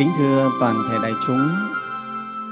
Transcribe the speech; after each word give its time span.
Kính 0.00 0.12
thưa 0.18 0.50
toàn 0.60 0.76
thể 0.90 0.98
đại 1.02 1.12
chúng, 1.26 1.50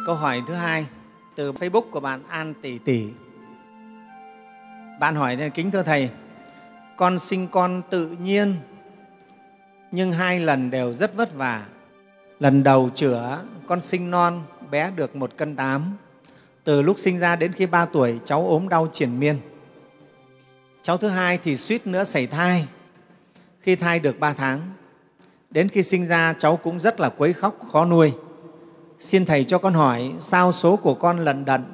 câu 0.07 0.15
hỏi 0.15 0.43
thứ 0.47 0.55
hai 0.55 0.87
từ 1.35 1.53
Facebook 1.53 1.91
của 1.91 2.01
bạn 2.01 2.21
An 2.29 2.55
Tỷ 2.63 2.79
Tỷ. 2.79 3.09
Bạn 5.01 5.15
hỏi 5.15 5.37
thế 5.37 5.49
kính 5.49 5.71
thưa 5.71 5.83
Thầy, 5.83 6.11
con 6.97 7.19
sinh 7.19 7.49
con 7.49 7.83
tự 7.91 8.09
nhiên 8.09 8.57
nhưng 9.91 10.13
hai 10.13 10.41
lần 10.41 10.71
đều 10.71 10.93
rất 10.93 11.15
vất 11.17 11.35
vả. 11.35 11.67
Lần 12.41 12.63
đầu 12.63 12.91
chữa, 12.95 13.39
con 13.67 13.81
sinh 13.81 14.11
non, 14.11 14.43
bé 14.71 14.91
được 14.91 15.17
một 15.17 15.37
cân 15.37 15.57
tám. 15.57 15.97
Từ 16.65 16.83
lúc 16.83 16.99
sinh 16.99 17.19
ra 17.19 17.37
đến 17.37 17.53
khi 17.53 17.67
ba 17.67 17.87
tuổi, 17.87 18.21
cháu 18.25 18.49
ốm 18.49 18.69
đau 18.69 18.89
triển 18.93 19.21
miên. 19.21 19.39
Cháu 20.83 20.97
thứ 20.97 21.09
hai 21.09 21.39
thì 21.45 21.57
suýt 21.57 21.87
nữa 21.87 22.05
xảy 22.05 22.27
thai. 22.27 22.67
Khi 23.61 23.77
thai 23.77 23.99
được 23.99 24.21
ba 24.21 24.33
tháng, 24.33 24.61
Đến 25.51 25.69
khi 25.69 25.83
sinh 25.83 26.07
ra 26.07 26.35
cháu 26.39 26.57
cũng 26.57 26.81
rất 26.81 27.01
là 27.01 27.09
quấy 27.09 27.33
khóc, 27.33 27.57
khó 27.73 27.85
nuôi. 27.85 28.13
Xin 29.01 29.25
Thầy 29.25 29.45
cho 29.45 29.59
con 29.59 29.75
hỏi 29.75 30.13
sao 30.19 30.53
số 30.53 30.77
của 30.77 30.95
con 30.95 31.19
lận 31.25 31.45
đận, 31.45 31.65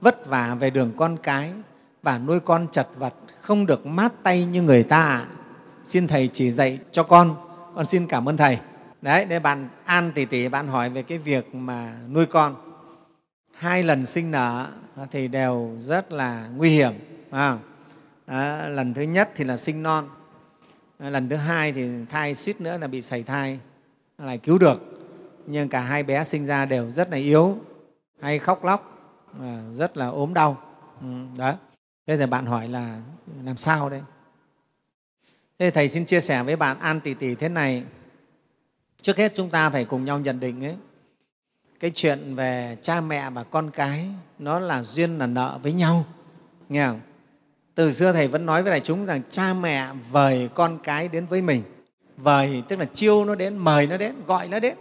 vất 0.00 0.26
vả 0.26 0.56
về 0.60 0.70
đường 0.70 0.92
con 0.96 1.16
cái 1.22 1.52
và 2.02 2.18
nuôi 2.18 2.40
con 2.40 2.66
chật 2.72 2.88
vật, 2.98 3.14
không 3.40 3.66
được 3.66 3.86
mát 3.86 4.12
tay 4.22 4.44
như 4.44 4.62
người 4.62 4.82
ta 4.82 5.02
ạ? 5.02 5.26
Xin 5.84 6.08
Thầy 6.08 6.28
chỉ 6.32 6.50
dạy 6.50 6.78
cho 6.90 7.02
con. 7.02 7.36
Con 7.74 7.86
xin 7.86 8.06
cảm 8.06 8.28
ơn 8.28 8.36
Thầy. 8.36 8.58
Đấy, 9.02 9.24
để 9.24 9.38
bạn 9.38 9.68
An 9.84 10.12
tỷ 10.14 10.24
tỷ 10.24 10.48
bạn 10.48 10.68
hỏi 10.68 10.90
về 10.90 11.02
cái 11.02 11.18
việc 11.18 11.54
mà 11.54 11.92
nuôi 12.10 12.26
con. 12.26 12.54
Hai 13.52 13.82
lần 13.82 14.06
sinh 14.06 14.30
nở 14.30 14.66
thì 15.10 15.28
đều 15.28 15.70
rất 15.78 16.12
là 16.12 16.48
nguy 16.56 16.70
hiểm. 16.70 16.92
À, 18.26 18.68
lần 18.68 18.94
thứ 18.94 19.02
nhất 19.02 19.30
thì 19.36 19.44
là 19.44 19.56
sinh 19.56 19.82
non, 19.82 20.08
Ờ, 21.04 21.10
lần 21.10 21.28
thứ 21.28 21.36
hai 21.36 21.72
thì 21.72 21.88
thai 22.10 22.34
suýt 22.34 22.60
nữa 22.60 22.78
là 22.78 22.86
bị 22.86 23.02
sảy 23.02 23.22
thai. 23.22 23.58
Lại 24.18 24.38
cứu 24.38 24.58
được. 24.58 24.80
Nhưng 25.46 25.68
cả 25.68 25.80
hai 25.80 26.02
bé 26.02 26.24
sinh 26.24 26.46
ra 26.46 26.64
đều 26.64 26.90
rất 26.90 27.10
là 27.10 27.16
yếu 27.16 27.58
hay 28.20 28.38
khóc 28.38 28.64
lóc 28.64 29.10
ờ, 29.40 29.72
rất 29.72 29.96
là 29.96 30.06
ốm 30.06 30.34
đau. 30.34 30.62
Ừ, 31.00 31.06
đó. 31.36 31.54
Thế 32.06 32.16
thì 32.16 32.26
bạn 32.26 32.46
hỏi 32.46 32.68
là 32.68 33.00
làm 33.44 33.56
sao 33.56 33.90
đây? 33.90 34.02
Thế 35.58 35.70
thầy 35.70 35.88
xin 35.88 36.04
chia 36.04 36.20
sẻ 36.20 36.42
với 36.42 36.56
bạn 36.56 36.78
an 36.78 37.00
tỷ 37.00 37.14
tỷ 37.14 37.34
thế 37.34 37.48
này. 37.48 37.84
Trước 39.02 39.16
hết 39.16 39.32
chúng 39.34 39.50
ta 39.50 39.70
phải 39.70 39.84
cùng 39.84 40.04
nhau 40.04 40.18
nhận 40.18 40.40
định 40.40 40.64
ấy 40.64 40.76
cái 41.80 41.90
chuyện 41.94 42.34
về 42.34 42.76
cha 42.82 43.00
mẹ 43.00 43.30
và 43.30 43.44
con 43.44 43.70
cái 43.70 44.08
nó 44.38 44.58
là 44.58 44.82
duyên 44.82 45.18
là 45.18 45.26
nợ 45.26 45.58
với 45.62 45.72
nhau 45.72 46.04
nghe 46.68 46.86
không? 46.86 47.00
Từ 47.74 47.92
xưa 47.92 48.12
Thầy 48.12 48.28
vẫn 48.28 48.46
nói 48.46 48.62
với 48.62 48.70
đại 48.70 48.80
chúng 48.80 49.06
rằng 49.06 49.22
cha 49.30 49.54
mẹ 49.54 49.88
vời 50.10 50.48
con 50.54 50.78
cái 50.82 51.08
đến 51.08 51.26
với 51.26 51.42
mình. 51.42 51.62
Vời 52.16 52.62
tức 52.68 52.78
là 52.78 52.84
chiêu 52.94 53.24
nó 53.24 53.34
đến, 53.34 53.56
mời 53.56 53.86
nó 53.86 53.96
đến, 53.96 54.14
gọi 54.26 54.48
nó 54.48 54.60
đến. 54.60 54.76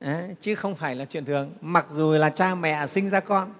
Đấy, 0.00 0.36
chứ 0.40 0.54
không 0.54 0.74
phải 0.74 0.96
là 0.96 1.04
chuyện 1.04 1.24
thường. 1.24 1.52
Mặc 1.60 1.86
dù 1.90 2.12
là 2.12 2.30
cha 2.30 2.54
mẹ 2.54 2.86
sinh 2.86 3.10
ra 3.10 3.20
con, 3.20 3.52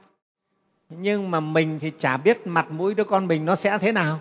nhưng 0.88 1.30
mà 1.30 1.40
mình 1.40 1.78
thì 1.78 1.92
chả 1.98 2.16
biết 2.16 2.46
mặt 2.46 2.70
mũi 2.70 2.94
đứa 2.94 3.04
con 3.04 3.26
mình 3.26 3.44
nó 3.44 3.54
sẽ 3.54 3.78
thế 3.78 3.92
nào. 3.92 4.20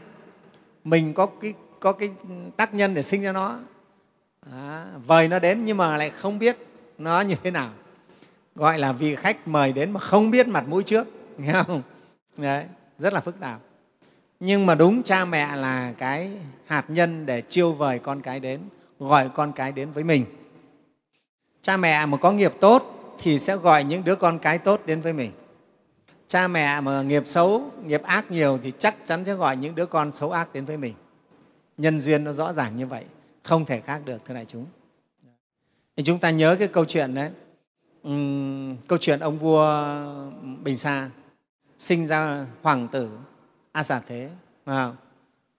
Mình 0.83 1.13
có 1.13 1.25
cái, 1.41 1.53
có 1.79 1.91
cái 1.91 2.09
tác 2.57 2.73
nhân 2.73 2.93
để 2.93 3.01
sinh 3.01 3.21
ra 3.21 3.31
nó. 3.31 3.59
À, 4.51 4.85
vời 5.05 5.27
nó 5.27 5.39
đến 5.39 5.65
nhưng 5.65 5.77
mà 5.77 5.97
lại 5.97 6.09
không 6.09 6.39
biết 6.39 6.57
nó 6.97 7.21
như 7.21 7.35
thế 7.43 7.51
nào. 7.51 7.69
Gọi 8.55 8.79
là 8.79 8.91
vị 8.91 9.15
khách 9.15 9.47
mời 9.47 9.73
đến 9.73 9.91
mà 9.91 9.99
không 9.99 10.31
biết 10.31 10.47
mặt 10.47 10.67
mũi 10.67 10.83
trước. 10.83 11.07
Nghe 11.37 11.63
không? 11.67 11.81
Đấy, 12.37 12.65
rất 12.99 13.13
là 13.13 13.19
phức 13.19 13.39
tạp 13.39 13.59
nhưng 14.39 14.65
mà 14.65 14.75
đúng 14.75 15.03
cha 15.03 15.25
mẹ 15.25 15.55
là 15.55 15.93
cái 15.97 16.31
hạt 16.65 16.85
nhân 16.87 17.25
để 17.25 17.41
chiêu 17.41 17.71
vời 17.71 17.99
con 17.99 18.21
cái 18.21 18.39
đến 18.39 18.59
gọi 18.99 19.29
con 19.29 19.51
cái 19.51 19.71
đến 19.71 19.91
với 19.91 20.03
mình. 20.03 20.25
Cha 21.61 21.77
mẹ 21.77 22.05
mà 22.05 22.17
có 22.17 22.31
nghiệp 22.31 22.53
tốt 22.59 23.15
thì 23.19 23.39
sẽ 23.39 23.55
gọi 23.55 23.83
những 23.83 24.03
đứa 24.03 24.15
con 24.15 24.39
cái 24.39 24.57
tốt 24.57 24.81
đến 24.85 25.01
với 25.01 25.13
mình. 25.13 25.31
Cha 26.27 26.47
mẹ 26.47 26.81
mà 26.81 27.01
nghiệp 27.01 27.23
xấu 27.25 27.71
nghiệp 27.85 28.03
ác 28.03 28.31
nhiều 28.31 28.59
thì 28.63 28.71
chắc 28.79 28.95
chắn 29.05 29.25
sẽ 29.25 29.33
gọi 29.33 29.57
những 29.57 29.75
đứa 29.75 29.85
con 29.85 30.11
xấu 30.11 30.31
ác 30.31 30.53
đến 30.53 30.65
với 30.65 30.77
mình. 30.77 30.93
Nhân 31.77 31.99
duyên 31.99 32.23
nó 32.23 32.31
rõ 32.31 32.53
ràng 32.53 32.77
như 32.77 32.87
vậy 32.87 33.03
không 33.43 33.65
thể 33.65 33.79
khác 33.79 34.01
được 34.05 34.25
thưa 34.25 34.33
đại 34.33 34.45
chúng. 34.47 34.65
Thì 35.97 36.03
chúng 36.03 36.19
ta 36.19 36.29
nhớ 36.29 36.55
cái 36.59 36.67
câu 36.67 36.85
chuyện 36.85 37.15
đấy. 37.15 37.29
Uhm, 38.07 38.77
câu 38.87 38.97
chuyện 39.01 39.19
ông 39.19 39.37
vua 39.37 39.85
bình 40.63 40.77
sa 40.77 41.09
sinh 41.79 42.07
ra 42.07 42.45
hoàng 42.61 42.87
tử 42.87 43.09
a 43.75 43.83
xà 43.83 44.01
thế 44.07 44.29
à, 44.65 44.91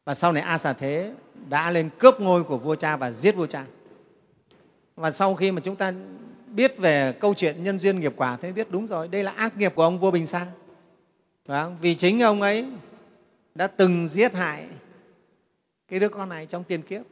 và 0.05 0.15
sau 0.15 0.33
này 0.33 0.43
a 0.43 0.59
xà 0.59 0.73
thế 0.73 1.13
đã 1.49 1.71
lên 1.71 1.91
cướp 1.99 2.21
ngôi 2.21 2.45
của 2.45 2.57
vua 2.57 2.75
cha 2.75 2.97
và 2.97 3.11
giết 3.11 3.37
vua 3.37 3.47
cha. 3.47 3.65
Và 4.97 5.11
sau 5.11 5.35
khi 5.35 5.53
mà 5.53 5.61
chúng 5.61 5.77
ta 5.77 5.93
biết 6.47 6.79
về 6.79 7.13
câu 7.13 7.35
chuyện 7.35 7.65
nhân 7.65 7.79
duyên 7.79 8.01
nghiệp 8.01 8.13
quả 8.17 8.37
thế 8.37 8.53
biết 8.53 8.71
đúng 8.71 8.87
rồi 8.87 9.09
đây 9.09 9.23
là 9.23 9.31
ác 9.31 9.57
nghiệp 9.57 9.73
của 9.75 9.83
ông 9.83 9.99
vua 9.99 10.11
bình 10.11 10.27
sa. 10.27 10.47
Không? 11.49 11.77
vì 11.81 11.95
chính 11.95 12.23
ông 12.23 12.43
ấy 12.43 12.67
đã 13.55 13.67
từng 13.67 14.09
giết 14.09 14.35
hại 14.35 14.67
cái 15.89 16.01
đứa 16.01 16.09
con 16.09 16.29
này 16.29 16.47
trong 16.47 16.65
tiền 16.65 16.83
kiếp. 16.83 17.03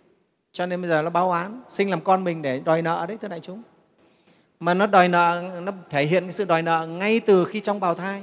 Cho 0.53 0.67
nên 0.67 0.81
bây 0.81 0.91
giờ 0.91 1.03
nó 1.03 1.11
báo 1.11 1.33
án 1.33 1.63
sinh 1.69 1.91
làm 1.91 2.01
con 2.01 2.25
mình 2.25 2.43
để 2.43 2.61
đòi 2.61 2.83
nợ 2.83 3.07
đấy 3.09 3.19
thưa 3.23 3.29
đại 3.29 3.41
chúng. 3.41 3.63
Mà 4.61 4.75
nó 4.75 4.87
đòi 4.87 5.09
nợ 5.09 5.51
nó 5.63 5.73
thể 5.91 6.05
hiện 6.05 6.23
cái 6.23 6.33
sự 6.33 6.45
đòi 6.45 6.63
nợ 6.63 6.87
ngay 6.87 7.21
từ 7.21 7.45
khi 7.45 7.61
trong 7.61 7.81
bào 7.81 7.95
thai. 7.95 8.23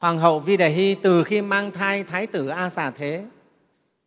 Hoàng 0.00 0.18
hậu 0.18 0.38
Vi 0.38 0.56
Đề 0.56 0.68
Hy 0.68 0.94
từ 0.94 1.24
khi 1.24 1.42
mang 1.42 1.70
thai 1.70 2.04
Thái 2.04 2.26
tử 2.26 2.48
A 2.48 2.68
Xà 2.68 2.90
Thế 2.90 3.24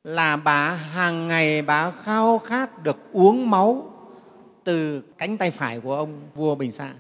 là 0.04 0.36
bà 0.36 0.70
hàng 0.70 1.28
ngày 1.28 1.62
bà 1.62 1.92
khao 1.92 2.40
khát 2.40 2.84
được 2.84 2.98
uống 3.12 3.50
máu 3.50 3.94
từ 4.64 5.02
cánh 5.18 5.38
tay 5.38 5.52
phải 5.52 5.80
của 5.80 5.96
ông 5.96 6.22
vua 6.36 6.56
Bình 6.56 6.72
Sa. 6.72 6.94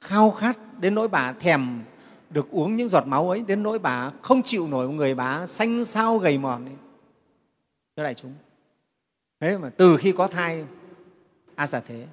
Khao 0.00 0.30
khát 0.30 0.56
đến 0.80 0.94
nỗi 0.94 1.08
bà 1.08 1.32
thèm 1.32 1.82
được 2.30 2.50
uống 2.50 2.76
những 2.76 2.88
giọt 2.88 3.06
máu 3.06 3.30
ấy, 3.30 3.42
đến 3.46 3.62
nỗi 3.62 3.78
bà 3.78 4.10
không 4.22 4.42
chịu 4.42 4.68
nổi 4.68 4.88
người 4.88 5.14
bà 5.14 5.46
xanh 5.46 5.84
xao 5.84 6.18
gầy 6.18 6.38
mòn. 6.38 6.64
Ấy. 6.64 6.74
Thưa 7.96 8.02
đại 8.02 8.14
chúng, 8.14 8.34
thế 9.40 9.58
mà 9.58 9.70
từ 9.76 9.96
khi 9.96 10.12
có 10.12 10.28
thai 10.28 10.64
A 11.54 11.66
Xà 11.66 11.80
Thế 11.88 12.06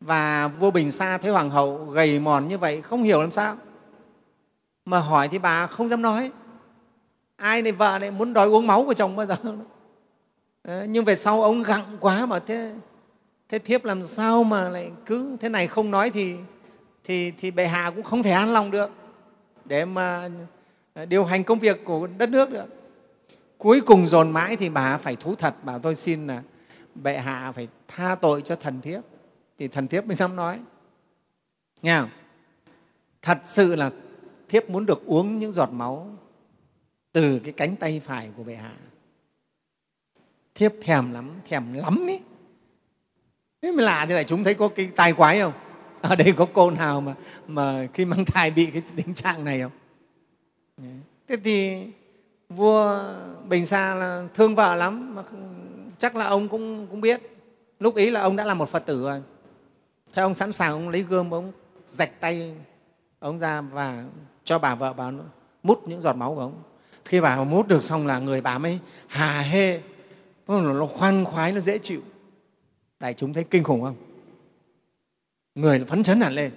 và 0.00 0.48
vua 0.48 0.70
Bình 0.70 0.90
Sa 0.90 1.18
thấy 1.18 1.30
hoàng 1.30 1.50
hậu 1.50 1.84
gầy 1.84 2.18
mòn 2.18 2.48
như 2.48 2.58
vậy 2.58 2.82
không 2.82 3.02
hiểu 3.02 3.20
làm 3.20 3.30
sao 3.30 3.56
mà 4.84 4.98
hỏi 4.98 5.28
thì 5.28 5.38
bà 5.38 5.66
không 5.66 5.88
dám 5.88 6.02
nói. 6.02 6.32
Ai 7.36 7.62
này 7.62 7.72
vợ 7.72 7.98
này 8.00 8.10
muốn 8.10 8.32
đòi 8.32 8.48
uống 8.48 8.66
máu 8.66 8.84
của 8.84 8.94
chồng 8.94 9.16
bao 9.16 9.26
giờ 9.26 9.36
Đấy, 9.42 9.54
ờ, 10.62 10.84
nhưng 10.84 11.04
về 11.04 11.16
sau 11.16 11.42
ông 11.42 11.62
gặng 11.62 11.84
quá 12.00 12.26
mà 12.26 12.38
thế 12.38 12.74
thế 13.48 13.58
thiếp 13.58 13.84
làm 13.84 14.04
sao 14.04 14.44
mà 14.44 14.68
lại 14.68 14.90
cứ 15.06 15.36
thế 15.40 15.48
này 15.48 15.66
không 15.68 15.90
nói 15.90 16.10
thì 16.10 16.36
thì 17.04 17.30
thì 17.30 17.50
bệ 17.50 17.66
hạ 17.66 17.92
cũng 17.94 18.04
không 18.04 18.22
thể 18.22 18.30
an 18.30 18.52
lòng 18.52 18.70
được. 18.70 18.90
Để 19.64 19.84
mà 19.84 20.28
ờ, 20.94 21.04
điều 21.04 21.24
hành 21.24 21.44
công 21.44 21.58
việc 21.58 21.84
của 21.84 22.08
đất 22.18 22.28
nước 22.28 22.50
được. 22.50 22.66
Cuối 23.58 23.80
cùng 23.80 24.06
dồn 24.06 24.30
mãi 24.30 24.56
thì 24.56 24.68
bà 24.68 24.96
phải 24.96 25.16
thú 25.16 25.34
thật 25.34 25.64
bảo 25.64 25.78
tôi 25.78 25.94
xin 25.94 26.26
là 26.26 26.42
bệ 26.94 27.18
hạ 27.18 27.52
phải 27.52 27.68
tha 27.88 28.14
tội 28.14 28.42
cho 28.42 28.56
thần 28.56 28.80
thiếp. 28.80 29.00
Thì 29.58 29.68
thần 29.68 29.88
thiếp 29.88 30.06
mới 30.06 30.16
dám 30.16 30.36
nói. 30.36 30.60
Nghe 31.82 31.98
không? 32.00 32.10
thật 33.24 33.38
sự 33.44 33.74
là 33.74 33.90
thiếp 34.48 34.70
muốn 34.70 34.86
được 34.86 35.06
uống 35.06 35.38
những 35.38 35.52
giọt 35.52 35.72
máu 35.72 36.16
từ 37.12 37.38
cái 37.38 37.52
cánh 37.52 37.76
tay 37.76 38.00
phải 38.00 38.30
của 38.36 38.44
bệ 38.44 38.54
hạ. 38.54 38.74
Thiếp 40.54 40.72
thèm 40.82 41.12
lắm 41.12 41.30
thèm 41.48 41.72
lắm 41.72 42.06
ấy 42.06 42.20
thế 43.62 43.72
mới 43.72 43.86
lạ 43.86 44.06
thế 44.08 44.14
này 44.14 44.24
chúng 44.24 44.44
thấy 44.44 44.54
có 44.54 44.68
cái 44.68 44.90
tai 44.96 45.12
quái 45.12 45.40
không? 45.40 45.52
Ở 46.02 46.16
đây 46.16 46.32
có 46.36 46.46
cô 46.52 46.70
nào 46.70 47.00
mà 47.00 47.14
mà 47.46 47.88
khi 47.94 48.04
mang 48.04 48.24
thai 48.24 48.50
bị 48.50 48.66
cái 48.66 48.82
tình 48.96 49.14
trạng 49.14 49.44
này 49.44 49.60
không? 49.60 49.72
Thế 51.28 51.36
thì 51.44 51.86
vua 52.48 53.04
bình 53.48 53.66
sa 53.66 53.94
là 53.94 54.28
thương 54.34 54.54
vợ 54.54 54.74
lắm, 54.74 55.14
mà 55.14 55.22
chắc 55.98 56.16
là 56.16 56.24
ông 56.24 56.48
cũng 56.48 56.86
cũng 56.90 57.00
biết. 57.00 57.20
Lúc 57.80 57.94
ý 57.94 58.10
là 58.10 58.20
ông 58.20 58.36
đã 58.36 58.44
là 58.44 58.54
một 58.54 58.68
phật 58.68 58.86
tử 58.86 59.02
rồi. 59.02 59.22
Thế 60.12 60.22
ông 60.22 60.34
sẵn 60.34 60.52
sàng 60.52 60.72
ông 60.72 60.88
lấy 60.88 61.02
gươm, 61.02 61.34
ông 61.34 61.52
rạch 61.84 62.20
tay 62.20 62.54
ông 63.18 63.38
ra 63.38 63.60
và 63.60 64.04
cho 64.44 64.58
bà 64.58 64.74
vợ 64.74 64.92
bà 64.92 65.10
mút 65.62 65.82
những 65.86 66.00
giọt 66.00 66.16
máu 66.16 66.34
của 66.34 66.40
ông. 66.40 66.62
Khi 67.04 67.20
bà 67.20 67.44
mút 67.44 67.68
được 67.68 67.82
xong 67.82 68.06
là 68.06 68.18
người 68.18 68.40
bà 68.40 68.58
mới 68.58 68.78
hà 69.06 69.40
hê. 69.40 69.80
Nó 70.48 70.86
khoan 70.86 71.24
khoái, 71.24 71.52
nó 71.52 71.60
dễ 71.60 71.78
chịu. 71.78 72.00
Đại 73.00 73.14
chúng 73.14 73.32
thấy 73.32 73.44
kinh 73.44 73.64
khủng 73.64 73.82
không? 73.82 73.96
Người 75.54 75.84
phấn 75.84 76.02
chấn 76.02 76.20
hẳn 76.20 76.32
lên. 76.32 76.52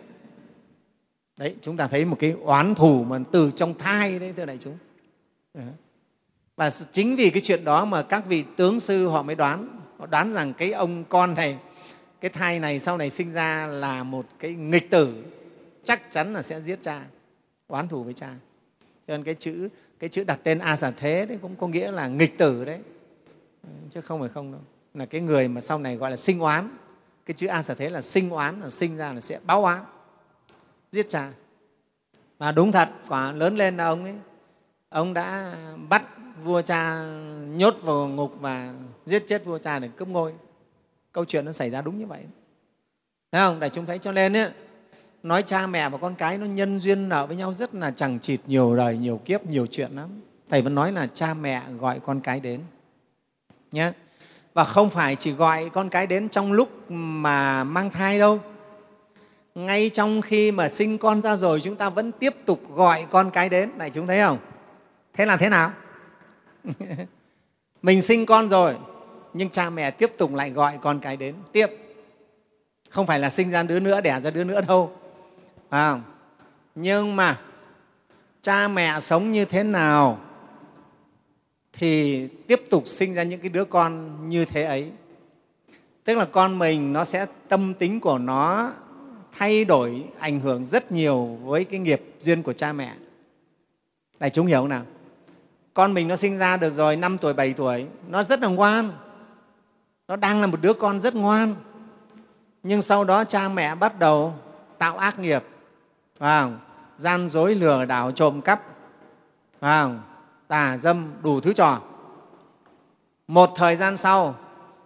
Đấy, 1.39 1.56
chúng 1.62 1.78
ta 1.78 1.88
thấy 1.88 2.06
một 2.06 2.18
cái 2.19 2.31
oán 2.31 2.75
thù 2.75 3.04
mà 3.04 3.19
từ 3.31 3.51
trong 3.56 3.74
thai 3.74 4.19
đấy, 4.19 4.34
thưa 4.38 4.45
đại 4.45 4.57
chúng. 4.60 4.78
Và 6.56 6.69
chính 6.92 7.16
vì 7.16 7.30
cái 7.30 7.42
chuyện 7.45 7.63
đó 7.63 7.86
mà 7.86 8.04
các 8.04 8.25
vị 8.25 8.44
tướng 8.57 8.80
sư 8.80 9.07
họ 9.07 9.22
mới 9.22 9.36
đoán. 9.36 9.80
Họ 10.00 10.06
đoán 10.06 10.34
rằng 10.34 10.54
cái 10.54 10.72
ông 10.72 11.04
con 11.10 11.34
này, 11.34 11.57
cái 12.22 12.30
thai 12.30 12.60
này 12.60 12.80
sau 12.80 12.98
này 12.98 13.10
sinh 13.10 13.30
ra 13.30 13.68
là 13.68 14.04
một 14.04 14.25
cái 14.39 14.54
nghịch 14.54 14.89
tử. 14.89 15.24
Chắc 15.84 16.12
chắn 16.12 16.34
là 16.34 16.42
sẽ 16.42 16.62
giết 16.62 16.80
cha 16.81 17.06
oán 17.67 17.87
thù 17.87 18.03
với 18.03 18.13
cha. 18.13 18.35
Cho 18.79 19.17
nên 19.17 19.23
cái 19.23 19.35
chữ 19.35 19.69
cái 19.99 20.09
chữ 20.09 20.23
đặt 20.23 20.39
tên 20.43 20.59
a 20.59 20.75
xà 20.75 20.91
thế 20.91 21.25
đấy 21.25 21.39
cũng 21.41 21.55
có 21.55 21.67
nghĩa 21.67 21.91
là 21.91 22.07
nghịch 22.07 22.37
tử 22.37 22.65
đấy. 22.65 22.79
Ừ, 23.63 23.69
chứ 23.91 24.01
không 24.01 24.19
phải 24.19 24.29
không 24.29 24.51
đâu. 24.51 24.61
Là 24.93 25.05
cái 25.05 25.21
người 25.21 25.47
mà 25.47 25.61
sau 25.61 25.79
này 25.79 25.95
gọi 25.95 26.09
là 26.09 26.15
sinh 26.15 26.39
oán. 26.39 26.77
Cái 27.25 27.33
chữ 27.33 27.47
a 27.47 27.63
xà 27.63 27.73
thế 27.73 27.89
là 27.89 28.01
sinh 28.01 28.29
oán 28.29 28.61
là 28.61 28.69
sinh 28.69 28.97
ra 28.97 29.13
là 29.13 29.21
sẽ 29.21 29.39
báo 29.45 29.63
oán. 29.63 29.83
Giết 30.91 31.09
cha. 31.09 31.31
Và 32.37 32.51
đúng 32.51 32.71
thật 32.71 32.89
quả 33.07 33.31
lớn 33.31 33.55
lên 33.55 33.77
là 33.77 33.85
ông 33.85 34.03
ấy. 34.03 34.15
Ông 34.89 35.13
đã 35.13 35.55
bắt 35.89 36.03
vua 36.43 36.61
cha 36.61 37.05
nhốt 37.47 37.75
vào 37.81 38.07
ngục 38.07 38.33
và 38.39 38.73
giết 39.05 39.23
chết 39.27 39.45
vua 39.45 39.57
cha 39.57 39.79
để 39.79 39.89
cướp 39.97 40.07
ngôi. 40.07 40.33
Câu 41.11 41.25
chuyện 41.25 41.45
nó 41.45 41.51
xảy 41.51 41.69
ra 41.69 41.81
đúng 41.81 41.99
như 41.99 42.05
vậy. 42.05 42.21
Thấy 43.31 43.41
không? 43.41 43.59
Đại 43.59 43.69
chúng 43.69 43.85
thấy 43.85 43.99
cho 43.99 44.11
nên 44.11 44.37
ấy, 44.37 44.51
nói 45.27 45.44
cha 45.44 45.68
mẹ 45.68 45.89
và 45.89 45.97
con 45.97 46.15
cái 46.15 46.38
nó 46.38 46.45
nhân 46.45 46.77
duyên 46.77 47.09
nợ 47.09 47.25
với 47.25 47.35
nhau 47.35 47.53
rất 47.53 47.75
là 47.75 47.91
chẳng 47.91 48.19
chịt, 48.19 48.39
nhiều 48.47 48.75
đời 48.75 48.97
nhiều 48.97 49.21
kiếp, 49.25 49.45
nhiều 49.45 49.68
chuyện 49.71 49.91
lắm. 49.91 50.09
Thầy 50.50 50.62
vẫn 50.62 50.75
nói 50.75 50.91
là 50.91 51.07
cha 51.13 51.33
mẹ 51.33 51.62
gọi 51.79 52.00
con 52.06 52.19
cái 52.19 52.39
đến. 52.39 52.62
Nhé 53.71 53.91
và 54.57 54.63
không 54.63 54.89
phải 54.89 55.15
chỉ 55.15 55.31
gọi 55.31 55.69
con 55.74 55.89
cái 55.89 56.07
đến 56.07 56.29
trong 56.29 56.51
lúc 56.51 56.91
mà 56.91 57.63
mang 57.63 57.89
thai 57.89 58.19
đâu. 58.19 58.39
Ngay 59.56 59.89
trong 59.89 60.21
khi 60.21 60.51
mà 60.51 60.69
sinh 60.69 60.97
con 60.97 61.21
ra 61.21 61.35
rồi, 61.35 61.62
chúng 61.62 61.75
ta 61.75 61.89
vẫn 61.89 62.12
tiếp 62.12 62.35
tục 62.45 62.62
gọi 62.74 63.06
con 63.09 63.31
cái 63.31 63.50
đến. 63.50 63.69
Này 63.77 63.89
chúng 63.89 64.07
thấy 64.07 64.19
không? 64.19 64.38
Thế 65.13 65.25
là 65.25 65.38
thế 65.38 65.50
nào? 65.50 65.71
Mình 67.81 68.01
sinh 68.01 68.25
con 68.25 68.50
rồi, 68.50 68.75
nhưng 69.33 69.50
cha 69.50 69.69
mẹ 69.69 69.91
tiếp 69.91 70.12
tục 70.18 70.33
lại 70.33 70.50
gọi 70.50 70.79
con 70.81 71.00
cái 71.00 71.18
đến. 71.18 71.35
Tiếp. 71.51 71.68
Không 72.89 73.06
phải 73.06 73.19
là 73.19 73.29
sinh 73.29 73.51
ra 73.51 73.63
đứa 73.63 73.79
nữa, 73.79 74.01
đẻ 74.01 74.19
ra 74.24 74.29
đứa 74.29 74.44
nữa 74.44 74.62
đâu 74.68 74.95
à, 75.69 76.01
nhưng 76.75 77.15
mà 77.15 77.39
cha 78.41 78.67
mẹ 78.67 78.99
sống 78.99 79.31
như 79.31 79.45
thế 79.45 79.63
nào 79.63 80.19
thì 81.73 82.27
tiếp 82.27 82.61
tục 82.69 82.87
sinh 82.87 83.13
ra 83.13 83.23
những 83.23 83.39
cái 83.39 83.49
đứa 83.49 83.65
con 83.65 84.11
như 84.29 84.45
thế 84.45 84.63
ấy. 84.63 84.91
Tức 86.03 86.17
là 86.17 86.25
con 86.25 86.59
mình 86.59 86.93
nó 86.93 87.05
sẽ 87.05 87.25
tâm 87.47 87.73
tính 87.73 87.99
của 87.99 88.17
nó 88.17 88.71
thay 89.37 89.65
đổi 89.65 90.05
ảnh 90.19 90.39
hưởng 90.39 90.65
rất 90.65 90.91
nhiều 90.91 91.25
với 91.43 91.63
cái 91.63 91.79
nghiệp 91.79 92.01
duyên 92.19 92.43
của 92.43 92.53
cha 92.53 92.73
mẹ. 92.73 92.93
Đại 94.19 94.29
chúng 94.29 94.45
hiểu 94.45 94.59
không 94.59 94.69
nào? 94.69 94.83
Con 95.73 95.93
mình 95.93 96.07
nó 96.07 96.15
sinh 96.15 96.37
ra 96.37 96.57
được 96.57 96.73
rồi 96.73 96.95
5 96.95 97.17
tuổi 97.17 97.33
7 97.33 97.53
tuổi 97.53 97.87
nó 98.07 98.23
rất 98.23 98.41
là 98.41 98.47
ngoan. 98.47 98.91
Nó 100.07 100.15
đang 100.15 100.41
là 100.41 100.47
một 100.47 100.59
đứa 100.61 100.73
con 100.73 100.99
rất 100.99 101.15
ngoan. 101.15 101.55
Nhưng 102.63 102.81
sau 102.81 103.03
đó 103.03 103.23
cha 103.23 103.49
mẹ 103.49 103.75
bắt 103.75 103.99
đầu 103.99 104.33
tạo 104.77 104.97
ác 104.97 105.19
nghiệp 105.19 105.43
vào 106.17 106.51
gian 106.97 107.27
dối 107.27 107.55
lừa 107.55 107.85
đảo 107.85 108.11
trộm 108.11 108.41
cắp. 108.41 108.61
Vào 109.59 109.95
tà 110.47 110.77
dâm 110.77 111.13
đủ 111.23 111.41
thứ 111.41 111.53
trò. 111.53 111.81
Một 113.27 113.49
thời 113.55 113.75
gian 113.75 113.97
sau, 113.97 114.35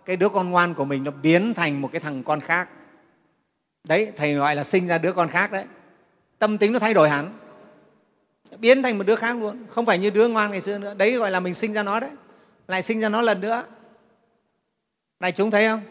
cái 0.06 0.16
đứa 0.16 0.30
con 0.30 0.50
ngoan 0.50 0.74
của 0.74 0.86
mình 0.86 1.04
nó 1.04 1.12
biến 1.12 1.54
thành 1.54 1.82
một 1.82 1.90
cái 1.92 2.00
thằng 2.00 2.24
con 2.24 2.40
khác. 2.40 2.70
Đấy, 3.88 4.12
thầy 4.18 4.34
gọi 4.34 4.56
là 4.56 4.64
sinh 4.64 4.88
ra 4.88 4.98
đứa 4.98 5.14
con 5.14 5.28
khác 5.28 5.52
đấy. 5.52 5.66
Tâm 6.40 6.58
tính 6.58 6.74
nó 6.74 6.80
thay 6.80 6.94
đổi 6.94 7.10
hẳn. 7.10 7.34
Biến 8.60 8.84
thành 8.84 8.98
một 8.98 9.04
đứa 9.08 9.16
khác 9.16 9.38
luôn. 9.38 9.66
Không 9.70 9.86
phải 9.86 10.00
như 10.00 10.10
đứa 10.10 10.28
ngoan 10.28 10.52
ngày 10.52 10.62
xưa 10.62 10.78
nữa. 10.78 10.94
Đấy 10.94 11.18
gọi 11.18 11.32
là 11.32 11.40
mình 11.40 11.54
sinh 11.54 11.74
ra 11.74 11.84
nó 11.84 12.00
đấy. 12.00 12.12
Lại 12.68 12.82
sinh 12.82 13.00
ra 13.00 13.10
nó 13.10 13.22
lần 13.22 13.42
nữa. 13.42 13.64
Này, 15.20 15.32
chúng 15.32 15.52
thấy 15.52 15.68
không? 15.68 15.82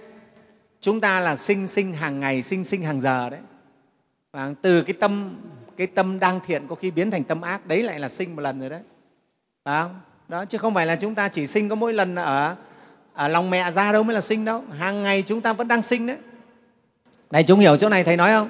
Chúng 0.80 1.00
ta 1.00 1.20
là 1.20 1.36
sinh 1.36 1.66
sinh 1.66 1.92
hàng 1.92 2.20
ngày, 2.20 2.42
sinh 2.42 2.64
sinh 2.64 2.82
hàng 2.82 3.00
giờ 3.00 3.30
đấy 3.30 3.40
và 4.32 4.52
từ 4.62 4.82
cái 4.82 4.94
tâm 5.00 5.36
cái 5.76 5.86
tâm 5.86 6.20
đang 6.20 6.40
thiện 6.46 6.66
có 6.68 6.74
khi 6.74 6.90
biến 6.90 7.10
thành 7.10 7.24
tâm 7.24 7.40
ác 7.40 7.66
đấy 7.66 7.82
lại 7.82 8.00
là 8.00 8.08
sinh 8.08 8.36
một 8.36 8.42
lần 8.42 8.60
rồi 8.60 8.70
đấy. 8.70 8.80
Phải 9.64 9.82
không? 9.82 10.00
đó 10.30 10.44
chứ 10.44 10.58
không 10.58 10.74
phải 10.74 10.86
là 10.86 10.96
chúng 10.96 11.14
ta 11.14 11.28
chỉ 11.28 11.46
sinh 11.46 11.68
có 11.68 11.74
mỗi 11.74 11.92
lần 11.92 12.14
ở, 12.14 12.56
ở 13.14 13.28
lòng 13.28 13.50
mẹ 13.50 13.70
ra 13.70 13.92
đâu 13.92 14.02
mới 14.02 14.14
là 14.14 14.20
sinh 14.20 14.44
đâu. 14.44 14.64
Hàng 14.78 15.02
ngày 15.02 15.22
chúng 15.26 15.40
ta 15.40 15.52
vẫn 15.52 15.68
đang 15.68 15.82
sinh 15.82 16.06
đấy. 16.06 16.16
Này 17.30 17.42
chúng 17.42 17.60
hiểu 17.60 17.76
chỗ 17.76 17.88
này 17.88 18.04
thầy 18.04 18.16
nói 18.16 18.30
không? 18.32 18.48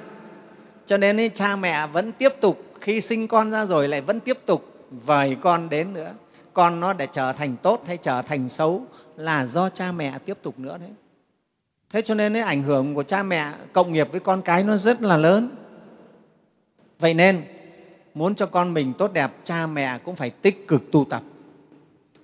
Cho 0.85 0.97
nên 0.97 1.19
ấy, 1.19 1.29
cha 1.33 1.55
mẹ 1.55 1.87
vẫn 1.87 2.11
tiếp 2.11 2.33
tục 2.41 2.65
khi 2.81 3.01
sinh 3.01 3.27
con 3.27 3.51
ra 3.51 3.65
rồi 3.65 3.87
lại 3.87 4.01
vẫn 4.01 4.19
tiếp 4.19 4.37
tục 4.45 4.87
vời 4.91 5.37
con 5.41 5.69
đến 5.69 5.93
nữa. 5.93 6.11
Con 6.53 6.79
nó 6.79 6.93
để 6.93 7.07
trở 7.11 7.33
thành 7.33 7.55
tốt 7.61 7.83
hay 7.87 7.97
trở 7.97 8.21
thành 8.21 8.49
xấu 8.49 8.85
là 9.15 9.45
do 9.45 9.69
cha 9.69 9.91
mẹ 9.91 10.17
tiếp 10.25 10.37
tục 10.41 10.59
nữa 10.59 10.77
đấy. 10.77 10.89
Thế 11.89 12.01
cho 12.01 12.15
nên 12.15 12.37
ấy, 12.37 12.41
ảnh 12.43 12.63
hưởng 12.63 12.95
của 12.95 13.03
cha 13.03 13.23
mẹ 13.23 13.51
cộng 13.73 13.93
nghiệp 13.93 14.11
với 14.11 14.19
con 14.19 14.41
cái 14.41 14.63
nó 14.63 14.77
rất 14.77 15.01
là 15.01 15.17
lớn 15.17 15.49
vậy 17.01 17.13
nên, 17.13 17.41
muốn 18.13 18.35
cho 18.35 18.45
con 18.45 18.73
mình 18.73 18.93
tốt 18.97 19.13
đẹp, 19.13 19.31
cha 19.43 19.67
mẹ 19.67 19.97
cũng 19.97 20.15
phải 20.15 20.29
tích 20.29 20.67
cực 20.67 20.91
tu 20.91 21.05
tập 21.05 21.23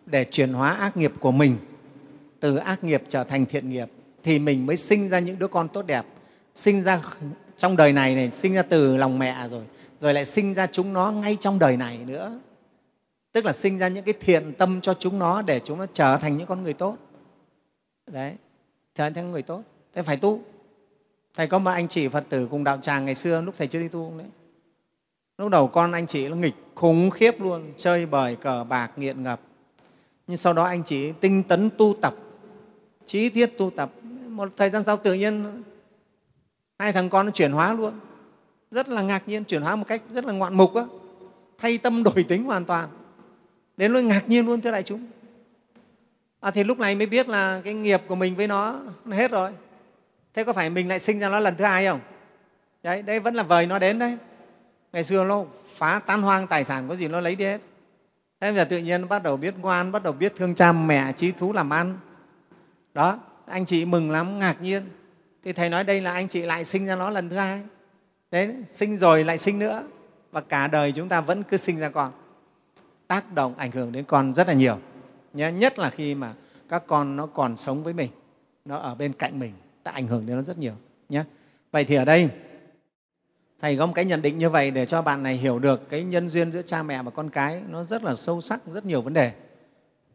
để 0.06 0.24
chuyển 0.24 0.54
hóa 0.54 0.72
ác 0.72 0.98
nghiệp 0.98 1.12
của 1.20 1.32
mình. 1.32 1.58
Từ 2.40 2.58
ác 2.58 2.84
nghiệp 2.84 3.04
trở 3.10 3.24
thành 3.24 3.46
thiện 3.46 3.70
nghiệp, 3.70 3.88
thì 4.24 4.40
mình 4.40 4.66
mới 4.66 4.78
sinh 4.78 5.10
ra 5.10 5.20
những 5.20 5.40
đứa 5.40 5.48
con 5.48 5.68
tốt 5.70 5.86
đẹp. 5.86 6.06
Sinh 6.56 6.84
ra 6.84 7.02
trong 7.58 7.78
đời 7.78 7.94
này 7.94 8.16
này, 8.16 8.32
sinh 8.32 8.54
ra 8.54 8.62
từ 8.62 8.98
lòng 8.98 9.20
mẹ 9.20 9.48
rồi 9.52 9.64
rồi 10.02 10.14
lại 10.14 10.26
sinh 10.26 10.54
ra 10.54 10.68
chúng 10.68 10.94
nó 10.94 11.12
ngay 11.12 11.38
trong 11.40 11.60
đời 11.60 11.78
này 11.78 11.98
nữa. 12.06 12.40
Tức 13.32 13.46
là 13.46 13.54
sinh 13.54 13.78
ra 13.78 13.88
những 13.88 14.06
cái 14.06 14.14
thiện 14.20 14.54
tâm 14.54 14.82
cho 14.82 14.94
chúng 14.94 15.20
nó 15.20 15.42
để 15.42 15.60
chúng 15.60 15.78
nó 15.78 15.86
trở 15.94 16.18
thành 16.18 16.38
những 16.38 16.48
con 16.48 16.64
người 16.64 16.74
tốt. 16.74 16.98
Đấy, 18.12 18.34
trở 18.96 19.10
thành 19.10 19.32
người 19.32 19.42
tốt. 19.42 19.64
Thế 19.94 20.02
phải 20.04 20.18
tu. 20.18 20.42
Thầy 21.36 21.48
có 21.48 21.60
một 21.60 21.72
anh 21.72 21.88
chị 21.88 22.08
phật 22.08 22.24
tử 22.30 22.48
cùng 22.52 22.64
đạo 22.64 22.78
tràng 22.82 23.06
ngày 23.06 23.16
xưa, 23.16 23.42
lúc 23.42 23.56
thầy 23.58 23.68
chưa 23.68 23.80
đi 23.80 23.88
tu 23.88 24.14
đấy? 24.18 24.28
Lúc 25.38 25.50
đầu 25.50 25.68
con 25.68 25.92
anh 25.92 26.08
chị 26.08 26.28
nó 26.28 26.36
nghịch 26.36 26.56
khủng 26.76 27.10
khiếp 27.10 27.42
luôn 27.42 27.74
chơi 27.78 28.06
bời 28.06 28.36
cờ 28.36 28.64
bạc 28.70 28.92
nghiện 28.96 29.24
ngập. 29.24 29.40
Nhưng 30.28 30.38
sau 30.38 30.54
đó 30.54 30.64
anh 30.64 30.84
chị 30.84 31.12
tinh 31.12 31.44
tấn 31.44 31.70
tu 31.78 31.96
tập 32.02 32.16
trí 33.06 33.30
thiết 33.30 33.58
tu 33.58 33.70
tập. 33.70 33.92
Một 34.28 34.50
thời 34.58 34.70
gian 34.70 34.84
sau 34.84 34.98
tự 34.98 35.14
nhiên 35.14 35.64
hai 36.80 36.94
thằng 36.94 37.10
con 37.10 37.26
nó 37.26 37.32
chuyển 37.32 37.52
hóa 37.52 37.74
luôn. 37.74 37.94
Rất 38.72 38.90
là 38.90 39.02
ngạc 39.02 39.28
nhiên 39.28 39.44
chuyển 39.44 39.62
hóa 39.62 39.76
một 39.76 39.88
cách 39.88 40.02
rất 40.14 40.26
là 40.26 40.34
ngoạn 40.34 40.54
mục 40.54 40.74
đó. 40.76 40.88
thay 41.58 41.78
tâm 41.78 42.04
đổi 42.16 42.26
tính 42.28 42.44
hoàn 42.44 42.66
toàn. 42.66 42.90
Đến 43.78 43.94
lúc 43.94 44.04
ngạc 44.04 44.30
nhiên 44.30 44.46
luôn 44.46 44.62
thưa 44.62 44.72
đại 44.72 44.84
chúng. 44.84 45.06
À, 46.40 46.52
thì 46.52 46.64
lúc 46.64 46.80
này 46.80 46.96
mới 46.96 47.06
biết 47.06 47.30
là 47.30 47.62
cái 47.64 47.74
nghiệp 47.74 48.02
của 48.08 48.16
mình 48.16 48.36
với 48.36 48.48
nó, 48.48 48.80
nó 49.06 49.16
hết 49.16 49.32
rồi. 49.32 49.52
Thế 50.34 50.44
có 50.44 50.54
phải 50.54 50.70
mình 50.70 50.88
lại 50.88 51.00
sinh 51.00 51.20
ra 51.20 51.30
nó 51.30 51.40
lần 51.40 51.56
thứ 51.56 51.64
hai 51.64 51.86
không? 51.86 52.00
Đấy 52.84 53.02
đây 53.02 53.20
vẫn 53.20 53.36
là 53.36 53.44
vời 53.44 53.66
nó 53.66 53.80
đến 53.80 54.00
đấy 54.00 54.18
ngày 54.94 55.04
xưa 55.04 55.24
nó 55.24 55.46
phá 55.76 56.02
tan 56.06 56.22
hoang 56.22 56.48
tài 56.48 56.64
sản, 56.64 56.88
có 56.88 56.96
gì 56.96 57.08
nó 57.08 57.20
lấy 57.20 57.36
đi 57.36 57.46
hết. 57.46 57.62
Thế 58.40 58.52
bây 58.52 58.56
giờ 58.56 58.66
tự 58.66 58.78
nhiên 58.78 59.02
nó 59.02 59.08
bắt 59.08 59.24
đầu 59.24 59.38
biết 59.38 59.54
ngoan, 59.58 59.92
bắt 59.92 60.04
đầu 60.04 60.14
biết 60.14 60.34
thương 60.36 60.56
cha 60.56 60.72
mẹ, 60.72 61.12
trí 61.12 61.32
thú 61.32 61.54
làm 61.54 61.70
ăn. 61.70 61.98
Đó, 62.94 63.20
anh 63.46 63.66
chị 63.66 63.86
mừng 63.86 64.12
lắm, 64.12 64.40
ngạc 64.40 64.62
nhiên. 64.62 64.90
Thì 65.44 65.54
thầy 65.54 65.70
nói 65.70 65.84
đây 65.84 66.02
là 66.02 66.12
anh 66.12 66.28
chị 66.28 66.42
lại 66.42 66.66
sinh 66.66 66.86
ra 66.86 66.96
nó 66.96 67.10
lần 67.10 67.30
thứ 67.30 67.36
hai. 67.36 67.62
Đấy, 68.32 68.56
sinh 68.66 68.98
rồi 68.98 69.24
lại 69.24 69.38
sinh 69.38 69.60
nữa. 69.60 69.84
Và 70.32 70.42
cả 70.42 70.68
đời 70.68 70.92
chúng 70.92 71.10
ta 71.10 71.22
vẫn 71.22 71.44
cứ 71.44 71.58
sinh 71.58 71.80
ra 71.80 71.90
con. 71.90 72.12
Tác 73.08 73.34
động 73.34 73.54
ảnh 73.58 73.72
hưởng 73.72 73.92
đến 73.92 74.06
con 74.06 74.34
rất 74.34 74.48
là 74.48 74.54
nhiều. 74.54 74.78
Nhé 75.34 75.52
nhất 75.52 75.80
là 75.80 75.90
khi 75.90 76.16
mà 76.16 76.34
các 76.70 76.84
con 76.88 77.16
nó 77.16 77.26
còn 77.26 77.58
sống 77.58 77.84
với 77.84 77.94
mình, 77.94 78.10
nó 78.66 78.78
ở 78.78 78.96
bên 78.96 79.14
cạnh 79.14 79.40
mình, 79.40 79.54
ta 79.84 79.92
ảnh 79.92 80.08
hưởng 80.08 80.26
đến 80.26 80.36
nó 80.36 80.42
rất 80.42 80.58
nhiều 80.58 80.74
nhé 81.10 81.24
vậy 81.72 81.86
thì 81.86 81.96
ở 81.96 82.06
đây 82.06 82.30
thầy 83.60 83.78
có 83.78 83.86
một 83.86 83.94
cái 83.96 84.06
nhận 84.06 84.22
định 84.22 84.38
như 84.38 84.50
vậy 84.50 84.72
để 84.72 84.86
cho 84.86 85.02
bạn 85.02 85.24
này 85.24 85.36
hiểu 85.36 85.60
được 85.60 85.90
cái 85.90 86.04
nhân 86.04 86.30
duyên 86.30 86.52
giữa 86.52 86.62
cha 86.62 86.84
mẹ 86.84 87.04
và 87.04 87.12
con 87.12 87.30
cái 87.30 87.62
nó 87.70 87.84
rất 87.84 88.04
là 88.04 88.16
sâu 88.16 88.42
sắc, 88.42 88.66
rất 88.66 88.86
nhiều 88.86 89.02
vấn 89.02 89.14
đề. 89.14 89.32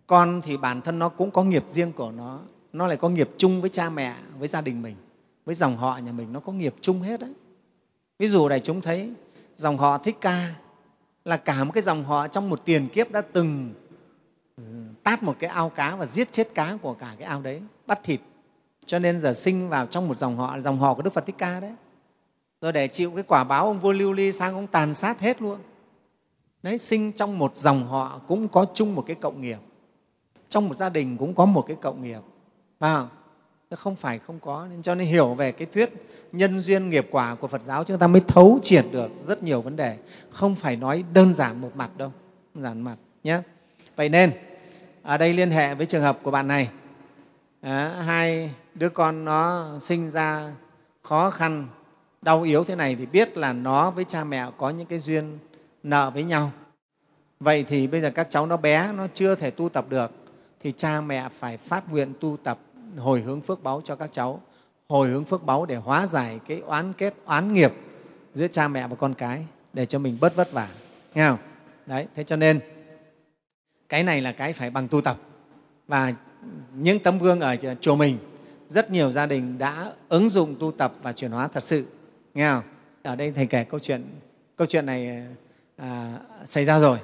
Con 0.07 0.43
thì 0.45 0.57
bản 0.57 0.81
thân 0.81 0.99
nó 0.99 1.09
cũng 1.09 1.31
có 1.31 1.45
nghiệp 1.45 1.65
riêng 1.69 1.93
của 1.93 2.11
nó 2.11 2.41
nó 2.73 2.87
lại 2.87 2.97
có 2.97 3.09
nghiệp 3.09 3.31
chung 3.37 3.61
với 3.61 3.71
cha 3.71 3.91
mẹ, 3.91 4.15
với 4.39 4.49
gia 4.49 4.61
đình 4.61 4.83
mình, 4.83 4.97
với 5.45 5.55
dòng 5.55 5.77
họ 5.77 5.99
nhà 5.99 6.13
mình, 6.13 6.33
nó 6.33 6.41
có 6.41 6.53
nghiệp 6.53 6.75
chung 6.81 7.03
hết 7.03 7.21
đấy 7.21 7.31
ví 8.23 8.29
dụ 8.29 8.49
này, 8.49 8.61
chúng 8.61 8.81
thấy 8.81 9.11
dòng 9.57 9.79
họ 9.79 9.99
thích 9.99 10.17
ca 10.21 10.55
là 11.25 11.37
cả 11.37 11.65
một 11.65 11.73
cái 11.73 11.83
dòng 11.83 12.05
họ 12.05 12.29
trong 12.29 12.51
một 12.51 12.63
tiền 12.65 12.89
kiếp 12.89 13.11
đã 13.11 13.21
từng 13.21 13.75
ừ, 14.57 14.63
tát 15.03 15.23
một 15.23 15.37
cái 15.39 15.51
ao 15.51 15.69
cá 15.69 15.97
và 15.97 16.07
giết 16.07 16.33
chết 16.33 16.49
cá 16.55 16.77
của 16.83 16.95
cả 16.95 17.15
cái 17.19 17.29
ao 17.29 17.43
đấy, 17.43 17.63
bắt 17.87 18.01
thịt. 18.03 18.21
Cho 18.87 18.99
nên 18.99 19.21
giờ 19.21 19.33
sinh 19.33 19.69
vào 19.69 19.87
trong 19.87 20.09
một 20.09 20.17
dòng 20.17 20.37
họ 20.37 20.61
dòng 20.61 20.79
họ 20.79 20.95
của 20.95 21.03
đức 21.03 21.13
phật 21.13 21.27
thích 21.27 21.35
ca 21.39 21.61
đấy 21.61 21.73
rồi 22.63 22.73
để 22.73 22.89
chịu 22.89 23.11
cái 23.15 23.25
quả 23.29 23.45
báo 23.45 23.67
ông 23.67 23.79
vua 23.79 23.93
lưu 23.93 24.13
ly 24.13 24.33
sang 24.33 24.55
ông 24.55 24.67
tàn 24.67 24.95
sát 24.95 25.21
hết 25.21 25.43
luôn. 25.43 25.59
Đấy 26.63 26.79
sinh 26.79 27.13
trong 27.13 27.39
một 27.39 27.57
dòng 27.57 27.87
họ 27.87 28.21
cũng 28.29 28.49
có 28.49 28.67
chung 28.75 28.95
một 28.95 29.05
cái 29.07 29.17
cộng 29.17 29.41
nghiệp. 29.41 29.59
Trong 30.49 30.69
một 30.69 30.75
gia 30.75 30.89
đình 30.89 31.17
cũng 31.17 31.35
có 31.35 31.45
một 31.45 31.63
cái 31.67 31.77
cộng 31.81 32.03
nghiệp. 32.03 32.21
Phải 32.81 33.07
không? 33.77 33.97
Phải 33.97 34.19
không 34.19 34.41
có 34.41 34.67
nên 34.71 34.83
cho 34.83 34.95
nên 34.95 35.07
hiểu 35.09 35.35
về 35.35 35.53
cái 35.53 35.67
thuyết 35.67 35.91
nhân 36.33 36.61
duyên 36.61 36.91
nghiệp 36.91 37.09
quả 37.11 37.35
của 37.35 37.47
phật 37.47 37.63
giáo 37.63 37.85
chúng 37.85 37.99
ta 37.99 38.07
mới 38.07 38.23
thấu 38.29 38.59
triệt 38.63 38.85
được 38.93 39.11
rất 39.27 39.43
nhiều 39.43 39.61
vấn 39.61 39.77
đề. 39.77 39.99
Không 40.31 40.55
phải 40.55 40.77
nói 40.77 41.05
đơn 41.13 41.35
giản 41.35 41.61
một 41.61 41.71
mặt 41.75 41.91
đâu 41.97 42.13
đơn 42.55 42.65
giản 42.65 42.81
mặt 42.81 42.97
nhé. 43.25 43.41
Vậy 43.97 44.09
nên 44.09 44.33
ở 45.03 45.17
đây 45.17 45.33
liên 45.33 45.51
hệ 45.51 45.75
với 45.75 45.87
trường 45.87 46.03
hợp 46.03 46.19
của 46.23 46.31
bạn 46.31 46.49
này. 46.49 46.69
À, 47.61 48.03
hai 48.07 48.51
đứa 48.75 48.89
con 48.89 49.25
nó 49.25 49.67
sinh 49.81 50.11
ra 50.11 50.53
khó 51.03 51.31
khăn 51.31 51.69
đau 52.23 52.43
yếu 52.43 52.65
thế 52.65 52.75
này 52.75 52.97
thì 52.97 53.07
biết 53.07 53.37
là 53.37 53.53
nó 53.53 53.91
với 53.91 54.05
cha 54.05 54.25
mẹ 54.25 54.47
có 54.57 54.71
những 54.71 54.87
cái 54.87 54.99
duyên 54.99 55.39
nợ 55.83 56.11
với 56.11 56.25
nhau. 56.25 56.51
Vậy 57.41 57.65
thì 57.69 57.87
bây 57.87 58.01
giờ 58.01 58.11
các 58.11 58.27
cháu 58.31 58.47
nó 58.47 58.57
bé, 58.57 58.93
nó 58.93 59.07
chưa 59.15 59.35
thể 59.35 59.51
tu 59.51 59.69
tập 59.69 59.87
được, 59.89 60.11
thì 60.61 60.73
cha 60.77 61.01
mẹ 61.01 61.29
phải 61.39 61.57
phát 61.57 61.93
nguyện 61.93 62.13
tu 62.21 62.37
tập 62.43 62.59
hồi 62.97 63.21
hướng 63.21 63.41
phước 63.41 63.63
báu 63.63 63.81
cho 63.85 63.97
các 63.97 64.13
cháu, 64.13 64.41
hồi 64.89 65.09
hướng 65.09 65.25
phước 65.25 65.45
báu 65.45 65.67
để 65.67 65.77
hóa 65.77 66.07
giải 66.07 66.41
cái 66.49 66.61
oán 66.61 66.93
kết, 66.93 67.15
oán 67.25 67.53
nghiệp 67.53 67.73
giữa 68.35 68.47
cha 68.47 68.69
mẹ 68.69 68.89
và 68.89 68.97
con 68.97 69.15
cái 69.15 69.47
để 69.73 69.87
cho 69.87 69.99
mình 69.99 70.17
bớt 70.21 70.37
vất 70.37 70.53
vả. 70.53 70.69
Nghe 71.15 71.29
không? 71.29 71.39
Đấy, 71.87 72.07
thế 72.17 72.25
cho 72.25 72.37
nên 72.37 72.61
cái 73.89 74.03
này 74.03 74.21
là 74.21 74.33
cái 74.33 74.53
phải 74.53 74.71
bằng 74.71 74.89
tu 74.89 75.01
tập. 75.01 75.17
Và 75.89 76.13
những 76.75 76.99
tấm 76.99 77.19
gương 77.19 77.41
ở 77.41 77.57
chùa 77.81 77.95
mình, 77.95 78.19
rất 78.69 78.91
nhiều 78.91 79.13
gia 79.13 79.27
đình 79.27 79.59
đã 79.59 79.93
ứng 80.09 80.29
dụng 80.29 80.55
tu 80.61 80.73
tập 80.73 80.93
và 81.03 81.13
chuyển 81.13 81.31
hóa 81.31 81.49
thật 81.49 81.63
sự 81.63 81.87
nghe 82.35 82.51
không? 82.51 82.63
Ở 83.03 83.17
đây 83.17 83.33
thầy 83.33 83.47
kể 83.47 83.65
câu 83.65 83.81
chuyện 83.81 84.05
câu 84.57 84.67
chuyện 84.67 84.87
này 84.87 85.27
à, 85.77 86.19
xảy 86.45 86.65
ra 86.65 86.79
rồi. 86.79 86.99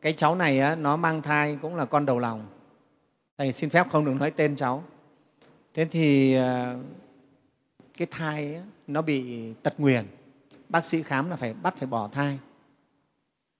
Cái 0.00 0.12
cháu 0.12 0.34
này 0.34 0.60
á, 0.60 0.74
nó 0.74 0.96
mang 0.96 1.22
thai 1.22 1.58
cũng 1.62 1.74
là 1.74 1.84
con 1.84 2.06
đầu 2.06 2.18
lòng. 2.18 2.46
Thầy 3.38 3.52
xin 3.52 3.70
phép 3.70 3.86
không 3.90 4.04
được 4.04 4.14
nói 4.20 4.30
tên 4.30 4.56
cháu. 4.56 4.84
Thế 5.74 5.84
thì 5.84 6.34
à, 6.34 6.76
cái 7.96 8.06
thai 8.10 8.54
á, 8.54 8.62
nó 8.86 9.02
bị 9.02 9.52
tật 9.62 9.74
nguyền. 9.78 10.04
Bác 10.68 10.84
sĩ 10.84 11.02
khám 11.02 11.30
là 11.30 11.36
phải 11.36 11.54
bắt 11.54 11.74
phải 11.78 11.86
bỏ 11.86 12.08
thai. 12.12 12.38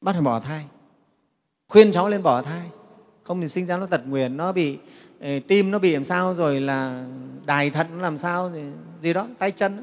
Bắt 0.01 0.13
phải 0.13 0.23
bỏ 0.23 0.41
thai. 0.41 0.65
Khuyên 1.69 1.93
cháu 1.93 2.09
lên 2.09 2.23
bỏ 2.23 2.43
thai. 2.43 2.71
Không 3.23 3.41
thì 3.41 3.49
sinh 3.49 3.67
ra 3.67 3.77
nó 3.77 3.87
tật 3.87 4.07
nguyền 4.07 4.37
nó 4.37 4.53
bị 4.53 4.79
ờ, 5.21 5.29
tim 5.49 5.71
nó 5.71 5.79
bị 5.79 5.93
làm 5.93 6.05
sao 6.05 6.35
rồi 6.35 6.61
là 6.61 7.07
đài 7.47 7.71
thận 7.71 7.87
nó 7.91 8.03
làm 8.03 8.19
sao 8.19 8.51
gì, 8.51 8.63
gì 9.01 9.13
đó 9.13 9.29
tay 9.39 9.51
chân 9.51 9.77
đó 9.77 9.83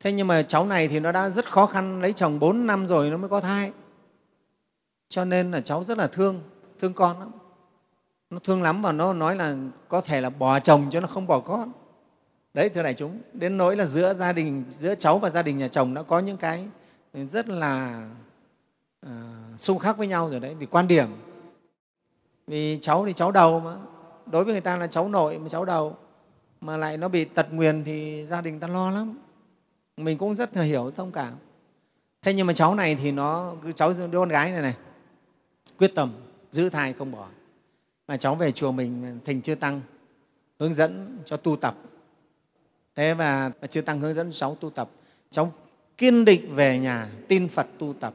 thế 0.00 0.12
nhưng 0.12 0.26
mà 0.26 0.42
cháu 0.42 0.66
này 0.66 0.88
thì 0.88 1.00
nó 1.00 1.12
đã 1.12 1.30
rất 1.30 1.50
khó 1.50 1.66
khăn 1.66 2.02
lấy 2.02 2.12
chồng 2.12 2.38
4 2.38 2.66
năm 2.66 2.86
rồi 2.86 3.10
nó 3.10 3.16
mới 3.16 3.28
có 3.28 3.40
thai. 3.40 3.72
Cho 5.08 5.24
nên 5.24 5.50
là 5.50 5.60
cháu 5.60 5.84
rất 5.84 5.98
là 5.98 6.06
thương 6.06 6.40
thương 6.78 6.94
con 6.94 7.18
lắm. 7.18 7.30
Nó 8.30 8.38
thương 8.44 8.62
lắm 8.62 8.82
và 8.82 8.92
nó 8.92 9.12
nói 9.12 9.36
là 9.36 9.56
có 9.88 10.00
thể 10.00 10.20
là 10.20 10.30
bỏ 10.30 10.60
chồng 10.60 10.86
cho 10.90 11.00
nó 11.00 11.06
không 11.06 11.26
bỏ 11.26 11.40
con. 11.40 11.72
Đấy 12.54 12.68
thưa 12.68 12.82
đại 12.82 12.94
chúng 12.94 13.20
đến 13.32 13.56
nỗi 13.56 13.76
là 13.76 13.86
giữa 13.86 14.14
gia 14.14 14.32
đình 14.32 14.64
giữa 14.78 14.94
cháu 14.94 15.18
và 15.18 15.30
gia 15.30 15.42
đình 15.42 15.58
nhà 15.58 15.68
chồng 15.68 15.94
đã 15.94 16.02
có 16.02 16.18
những 16.18 16.36
cái 16.36 16.68
rất 17.14 17.48
là 17.48 18.06
uh, 19.06 19.10
xung 19.58 19.78
khắc 19.78 19.98
với 19.98 20.06
nhau 20.06 20.30
rồi 20.30 20.40
đấy 20.40 20.54
vì 20.54 20.66
quan 20.66 20.88
điểm. 20.88 21.08
Vì 22.46 22.78
cháu 22.82 23.06
thì 23.06 23.12
cháu 23.12 23.30
đầu 23.30 23.60
mà. 23.60 23.76
Đối 24.26 24.44
với 24.44 24.54
người 24.54 24.60
ta 24.60 24.76
là 24.76 24.86
cháu 24.86 25.08
nội 25.08 25.38
mà 25.38 25.48
cháu 25.48 25.64
đầu. 25.64 25.96
Mà 26.60 26.76
lại 26.76 26.96
nó 26.96 27.08
bị 27.08 27.24
tật 27.24 27.46
nguyền 27.52 27.84
thì 27.84 28.26
gia 28.26 28.40
đình 28.40 28.60
ta 28.60 28.68
lo 28.68 28.90
lắm 28.90 29.18
mình 29.96 30.18
cũng 30.18 30.34
rất 30.34 30.56
là 30.56 30.62
hiểu, 30.62 30.90
thông 30.96 31.12
cảm. 31.12 31.34
Thế 32.22 32.34
nhưng 32.34 32.46
mà 32.46 32.52
cháu 32.52 32.74
này 32.74 32.94
thì 32.94 33.12
nó 33.12 33.54
cháu 33.76 33.92
đứa 34.10 34.18
con 34.18 34.28
gái 34.28 34.50
này 34.50 34.62
này, 34.62 34.74
quyết 35.78 35.94
tâm 35.94 36.12
giữ 36.50 36.68
thai 36.68 36.92
không 36.92 37.12
bỏ. 37.12 37.26
Mà 38.08 38.16
cháu 38.16 38.34
về 38.34 38.52
chùa 38.52 38.72
mình 38.72 39.20
thỉnh 39.24 39.40
chưa 39.40 39.54
tăng, 39.54 39.80
hướng 40.60 40.74
dẫn 40.74 41.18
cho 41.24 41.36
tu 41.36 41.56
tập. 41.56 41.76
Thế 42.94 43.14
và 43.14 43.50
chưa 43.70 43.80
tăng 43.80 44.00
hướng 44.00 44.14
dẫn 44.14 44.30
cháu 44.32 44.54
tu 44.54 44.70
tập. 44.70 44.90
Cháu 45.30 45.52
kiên 45.98 46.24
định 46.24 46.54
về 46.54 46.78
nhà, 46.78 47.08
tin 47.28 47.48
phật 47.48 47.66
tu 47.78 47.94
tập. 48.00 48.14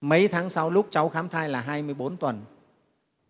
Mấy 0.00 0.28
tháng 0.28 0.50
sau 0.50 0.70
lúc 0.70 0.88
cháu 0.90 1.08
khám 1.08 1.28
thai 1.28 1.48
là 1.48 1.60
24 1.60 2.16
tuần, 2.16 2.40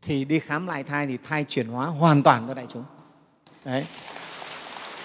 thì 0.03 0.25
đi 0.25 0.38
khám 0.38 0.67
lại 0.67 0.85
thai 0.85 1.07
thì 1.07 1.19
thai 1.29 1.45
chuyển 1.49 1.69
hóa 1.69 1.87
hoàn 1.87 2.23
toàn 2.23 2.45
cho 2.49 2.55
đại 2.55 2.67
chúng. 2.69 2.85
Đấy. 3.65 3.87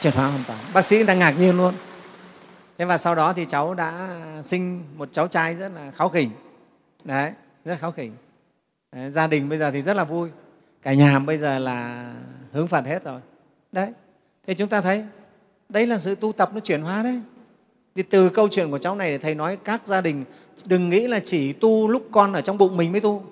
Chuyển 0.01 0.13
hóa 0.13 0.27
hoàn 0.27 0.43
toàn. 0.47 0.59
Bác 0.73 0.81
sĩ 0.81 1.03
đang 1.03 1.19
ngạc 1.19 1.31
nhiên 1.31 1.57
luôn 1.57 1.73
thế 2.83 2.87
và 2.87 2.97
sau 2.97 3.15
đó 3.15 3.33
thì 3.33 3.45
cháu 3.45 3.73
đã 3.73 4.17
sinh 4.43 4.83
một 4.97 5.09
cháu 5.11 5.27
trai 5.27 5.55
rất 5.55 5.71
là 5.75 5.91
kháu 5.91 6.09
khỉnh. 6.09 6.29
Đấy 7.03 7.31
rất 7.65 7.79
kháu 7.79 7.91
khỉnh. 7.91 8.11
Đấy, 8.91 9.11
gia 9.11 9.27
đình 9.27 9.49
bây 9.49 9.59
giờ 9.59 9.71
thì 9.71 9.81
rất 9.81 9.95
là 9.95 10.03
vui. 10.03 10.29
Cả 10.81 10.93
nhà 10.93 11.19
bây 11.19 11.37
giờ 11.37 11.59
là 11.59 12.11
hướng 12.51 12.67
phật 12.67 12.85
hết 12.85 13.03
rồi. 13.03 13.21
Đấy 13.71 13.91
thì 14.47 14.53
chúng 14.53 14.69
ta 14.69 14.81
thấy 14.81 15.05
đấy 15.69 15.87
là 15.87 15.99
sự 15.99 16.15
tu 16.15 16.31
tập 16.31 16.49
nó 16.53 16.59
chuyển 16.59 16.81
hóa 16.81 17.03
đấy. 17.03 17.21
Thì 17.95 18.03
từ 18.03 18.29
câu 18.29 18.47
chuyện 18.51 18.71
của 18.71 18.77
cháu 18.77 18.95
này 18.95 19.11
thì 19.11 19.17
thầy 19.17 19.35
nói 19.35 19.57
các 19.63 19.87
gia 19.87 20.01
đình 20.01 20.23
đừng 20.65 20.89
nghĩ 20.89 21.07
là 21.07 21.19
chỉ 21.25 21.53
tu 21.53 21.87
lúc 21.87 22.07
con 22.11 22.33
ở 22.33 22.41
trong 22.41 22.57
bụng 22.57 22.77
mình 22.77 22.91
mới 22.91 23.01
tu. 23.01 23.23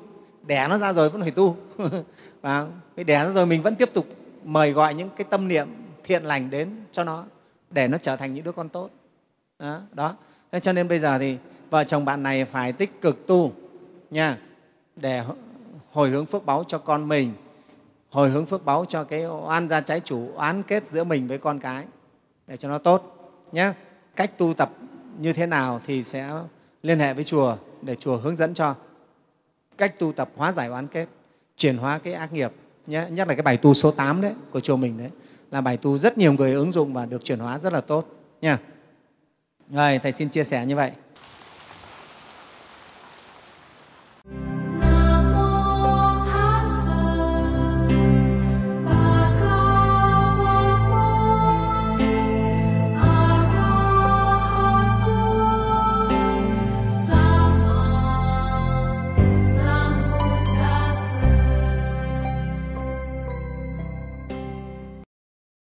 Đẻ 0.48 0.67
nó 0.67 0.77
ra 0.77 0.93
rồi 0.93 1.10
vẫn 1.10 1.22
phải 1.22 1.31
tu. 1.31 1.58
Và 2.41 2.67
đẻ 2.96 3.24
nó 3.24 3.31
rồi 3.31 3.46
mình 3.46 3.62
vẫn 3.62 3.75
tiếp 3.75 3.89
tục 3.93 4.05
mời 4.43 4.72
gọi 4.72 4.93
những 4.93 5.10
cái 5.17 5.25
tâm 5.29 5.48
niệm 5.48 5.67
thiện 6.03 6.24
lành 6.24 6.50
đến 6.50 6.70
cho 6.91 7.03
nó 7.03 7.24
để 7.70 7.88
nó 7.88 7.98
trở 7.98 8.15
thành 8.15 8.34
những 8.34 8.43
đứa 8.43 8.51
con 8.51 8.70
tốt 8.70 8.89
đó, 9.62 9.80
đó. 9.94 10.15
Thế 10.51 10.60
cho 10.60 10.74
nên 10.74 10.88
bây 10.88 11.00
giờ 11.00 11.20
thì 11.20 11.38
vợ 11.70 11.84
chồng 11.84 12.06
bạn 12.06 12.24
này 12.24 12.46
phải 12.46 12.74
tích 12.74 13.01
cực 13.01 13.27
tu 13.27 13.51
nha 14.12 14.38
để 14.96 15.24
hồi 15.91 16.10
hướng 16.10 16.25
phước 16.25 16.46
báu 16.46 16.63
cho 16.68 16.77
con 16.77 17.08
mình 17.08 17.34
hồi 18.10 18.30
hướng 18.30 18.46
phước 18.46 18.65
báu 18.65 18.86
cho 18.86 19.03
cái 19.03 19.25
oan 19.25 19.70
gia 19.70 19.82
trái 19.82 20.00
chủ 20.00 20.32
oán 20.36 20.63
kết 20.63 20.88
giữa 20.88 21.03
mình 21.03 21.27
với 21.27 21.38
con 21.38 21.60
cái 21.60 21.86
để 22.48 22.58
cho 22.58 22.70
nó 22.70 22.77
tốt 22.77 23.18
nhé 23.51 23.74
cách 24.15 24.38
tu 24.38 24.53
tập 24.53 24.72
như 25.20 25.34
thế 25.34 25.46
nào 25.46 25.82
thì 25.86 26.03
sẽ 26.03 26.32
liên 26.84 27.00
hệ 27.00 27.13
với 27.13 27.24
chùa 27.24 27.56
để 27.82 27.96
chùa 27.96 28.18
hướng 28.18 28.36
dẫn 28.36 28.53
cho. 28.53 28.75
Cách 29.77 30.00
tu 30.00 30.12
tập 30.12 30.30
hóa 30.36 30.51
giải 30.51 30.68
oán 30.68 30.88
kết 30.88 31.08
chuyển 31.58 31.77
hóa 31.77 31.98
cái 31.98 32.13
ác 32.13 32.34
nghiệp 32.34 32.51
nhé 32.88 33.06
nhất 33.10 33.27
là 33.27 33.34
cái 33.36 33.44
bài 33.44 33.58
tu 33.58 33.74
số 33.74 33.91
8 33.91 34.22
đấy 34.22 34.34
của 34.51 34.60
chùa 34.60 34.75
mình 34.75 34.98
đấy 34.98 35.10
là 35.51 35.62
bài 35.62 35.77
tu 35.77 35.98
rất 35.98 36.18
nhiều 36.18 36.34
người 36.34 36.53
ứng 36.53 36.72
dụng 36.72 36.94
và 36.94 37.06
được 37.06 37.25
chuyển 37.25 37.39
hóa 37.39 37.60
rất 37.60 37.74
là 37.74 37.82
tốt 37.82 38.08
nha 38.41 38.60
rồi 39.72 40.00
thầy 40.00 40.12
xin 40.12 40.30
chia 40.30 40.44
sẻ 40.44 40.66
như 40.66 40.75
vậy. 40.75 40.92